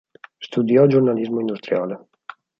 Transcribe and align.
Studiò 0.39 0.87
giornalismo 0.87 1.41
industriale. 1.41 2.07